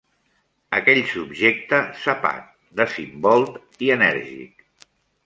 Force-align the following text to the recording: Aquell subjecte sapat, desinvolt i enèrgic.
Aquell 0.77 1.01
subjecte 1.11 1.81
sapat, 2.05 2.47
desinvolt 2.79 3.85
i 3.89 3.93
enèrgic. 3.97 4.65